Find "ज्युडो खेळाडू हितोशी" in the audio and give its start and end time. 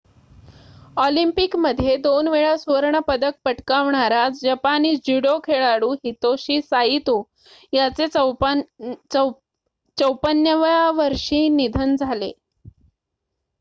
4.97-6.59